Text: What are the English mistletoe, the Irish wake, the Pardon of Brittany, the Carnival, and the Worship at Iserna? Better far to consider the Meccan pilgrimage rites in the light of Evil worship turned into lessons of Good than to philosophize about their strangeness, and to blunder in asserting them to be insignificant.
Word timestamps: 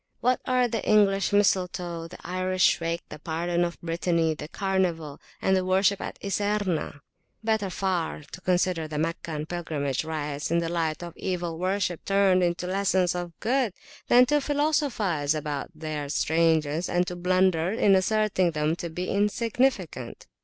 What 0.19 0.41
are 0.47 0.67
the 0.67 0.83
English 0.83 1.31
mistletoe, 1.31 2.07
the 2.07 2.17
Irish 2.23 2.79
wake, 2.81 3.03
the 3.09 3.19
Pardon 3.19 3.63
of 3.63 3.79
Brittany, 3.81 4.33
the 4.33 4.47
Carnival, 4.47 5.21
and 5.39 5.55
the 5.55 5.63
Worship 5.63 6.01
at 6.01 6.17
Iserna? 6.23 7.01
Better 7.43 7.69
far 7.69 8.23
to 8.31 8.41
consider 8.41 8.87
the 8.87 8.97
Meccan 8.97 9.45
pilgrimage 9.45 10.03
rites 10.03 10.49
in 10.49 10.57
the 10.57 10.69
light 10.69 11.03
of 11.03 11.15
Evil 11.17 11.59
worship 11.59 12.03
turned 12.03 12.41
into 12.41 12.65
lessons 12.65 13.13
of 13.13 13.39
Good 13.39 13.73
than 14.07 14.25
to 14.25 14.41
philosophize 14.41 15.35
about 15.35 15.69
their 15.75 16.09
strangeness, 16.09 16.89
and 16.89 17.05
to 17.05 17.15
blunder 17.15 17.69
in 17.69 17.93
asserting 17.93 18.49
them 18.53 18.75
to 18.77 18.89
be 18.89 19.07
insignificant. 19.07 20.25